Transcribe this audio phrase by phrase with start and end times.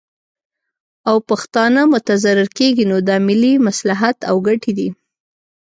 [1.09, 4.89] او پښتانه متضرر کیږي، نو دا ملي مصلحت او ګټې دي